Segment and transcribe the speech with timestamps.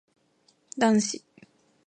[0.81, 1.21] 男子